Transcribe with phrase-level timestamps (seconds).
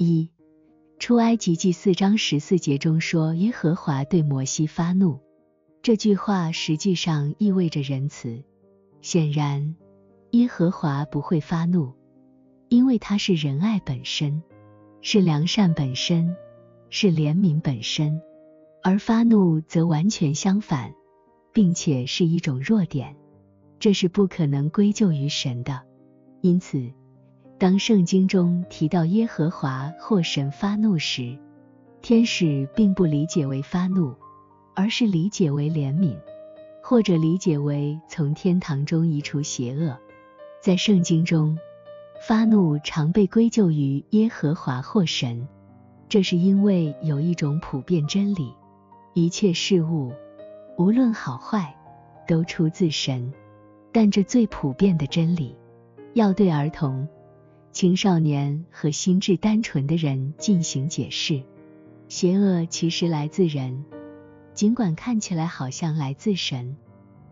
[0.00, 0.30] 一
[1.00, 5.18] 出埃及记四章十四节中说耶和华对摩西发怒，
[5.82, 8.44] 这句话实际上意味着仁慈。
[9.02, 9.74] 显然，
[10.30, 11.94] 耶和华不会发怒，
[12.68, 14.40] 因为他是仁爱本身，
[15.00, 16.36] 是良善本身，
[16.90, 18.22] 是怜悯本身，
[18.84, 20.94] 而发怒则完全相反，
[21.52, 23.16] 并且是一种弱点，
[23.80, 25.82] 这是不可能归咎于神的。
[26.40, 26.88] 因此。
[27.58, 31.36] 当圣经中提到耶和华或神发怒时，
[32.00, 34.14] 天使并不理解为发怒，
[34.76, 36.16] 而是理解为怜悯，
[36.84, 39.98] 或者理解为从天堂中移除邪恶。
[40.62, 41.58] 在圣经中，
[42.28, 45.48] 发怒常被归咎于耶和华或神，
[46.08, 48.54] 这是因为有一种普遍真理：
[49.14, 50.12] 一切事物，
[50.76, 51.74] 无论好坏，
[52.28, 53.32] 都出自神。
[53.90, 55.56] 但这最普遍的真理，
[56.14, 57.08] 要对儿童。
[57.78, 61.44] 青少年和心智单纯的人进行解释，
[62.08, 63.84] 邪恶其实来自人，
[64.52, 66.76] 尽管看起来好像来自神。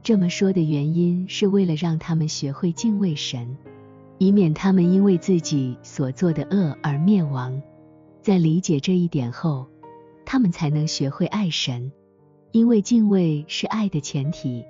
[0.04, 3.56] 这么说的原因是为了让他们学会敬畏神，
[4.18, 7.60] 以免他们因为自己所做的恶而灭亡。
[8.22, 9.66] 在理解这一点后，
[10.24, 11.90] 他们才能学会爱神，
[12.52, 14.64] 因为敬畏是爱的前提，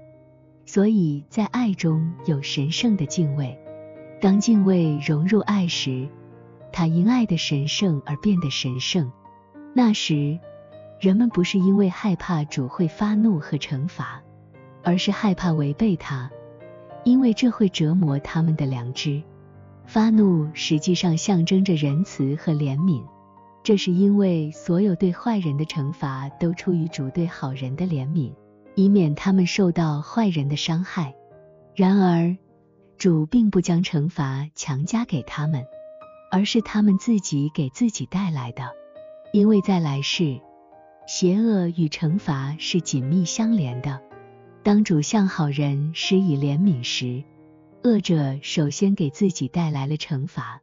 [0.64, 3.58] 所以在爱中有神圣的敬畏。
[4.20, 6.08] 当敬畏融入爱时，
[6.72, 9.12] 它因爱的神圣而变得神圣。
[9.74, 10.38] 那时，
[10.98, 14.22] 人们不是因为害怕主会发怒和惩罚，
[14.82, 16.30] 而是害怕违背他，
[17.04, 19.22] 因为这会折磨他们的良知。
[19.84, 23.04] 发怒实际上象征着仁慈和怜悯，
[23.62, 28.32] 这是因为所有对坏人的惩罚都出于主对好人的怜悯，
[28.74, 31.14] 以免他们受到坏人的伤害。
[31.74, 32.34] 然而，
[32.98, 35.64] 主并不将惩罚强加给他们，
[36.30, 38.70] 而是他们自己给自己带来的。
[39.32, 40.40] 因为在来世，
[41.06, 44.00] 邪恶与惩罚是紧密相连的。
[44.62, 47.22] 当主向好人施以怜悯时，
[47.84, 50.60] 恶者首先给自己带来了惩罚，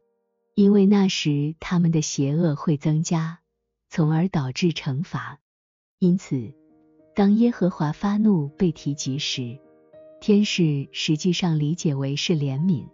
[0.55, 3.39] 因为那时他们的邪恶会增加，
[3.89, 5.39] 从而导致惩罚。
[5.99, 6.53] 因此，
[7.15, 9.59] 当耶和华发怒被提及时，
[10.25, 12.85] 天使实际上理解为是怜悯，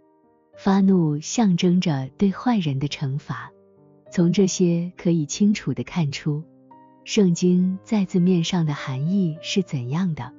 [0.56, 3.52] 发怒象征着对坏人的惩罚。
[4.10, 6.42] 从这些可以清楚的看出，
[7.04, 10.32] 圣经在字面上的含义是怎样的。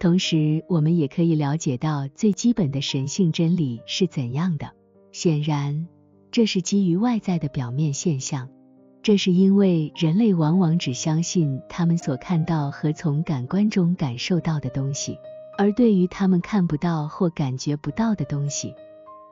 [0.00, 4.72] 同时，我们也可以了解到最基本的神性真理是怎样的。
[5.12, 5.86] 显然，
[6.32, 8.48] 这是基于外在的表面现象。
[9.00, 15.16] 这是因为人类往往只相信他们所看到和从感官中感受到的东西。
[15.58, 18.74] 而对于他们看不到或感觉不到的东西，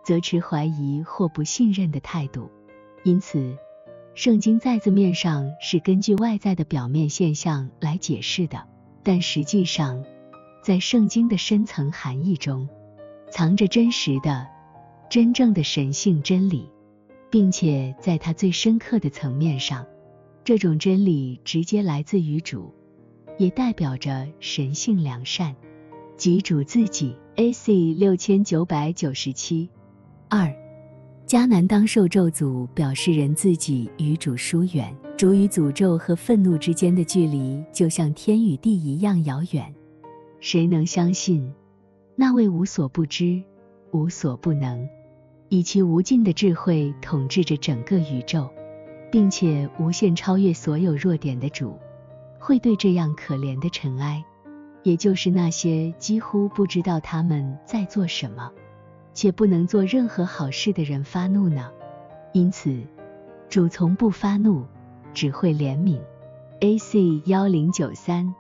[0.05, 2.51] 则持怀疑或不信任的态度。
[3.05, 3.57] 因此，
[4.15, 8.67] 圣经在字面上是根据外在的表面现象来解释的，
[9.03, 10.05] 但实际上，
[10.63, 12.69] 在圣经的深层含义中，
[13.31, 14.47] 藏着真实的、
[15.09, 16.71] 真正的神性真理，
[17.31, 19.87] 并且在它最深刻的层面上，
[20.45, 22.75] 这种真理直接来自于主，
[23.39, 25.57] 也代表着神性良善。
[26.21, 27.17] 即主自己。
[27.37, 27.95] A.C.
[27.95, 29.67] 六千九百九十七
[30.29, 30.55] 二，
[31.27, 34.95] 迦南当受咒诅，表示人自己与主疏远。
[35.17, 39.75] 主与诅咒和愤怒之间的距离，就像天与地一样遥远。
[40.41, 41.51] 谁能相信
[42.17, 43.43] 那位无所不知、
[43.93, 44.87] 无所不能，
[45.49, 48.47] 以其无尽的智慧统治着整个宇宙，
[49.11, 51.79] 并且无限超越所有弱点的主，
[52.39, 54.23] 会对这样可怜的尘埃？
[54.83, 58.51] 也就是那些几乎不知道他们在做什么，
[59.13, 61.71] 且不能做任何好事的人发怒呢？
[62.33, 62.81] 因此，
[63.49, 64.65] 主从不发怒，
[65.13, 66.01] 只会怜悯。
[66.61, 67.23] A.C.
[67.27, 68.35] 幺零九三。